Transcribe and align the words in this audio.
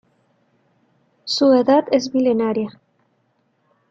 Su 1.25 1.53
edad 1.53 1.85
es 1.91 2.11
milenaria. 2.15 2.81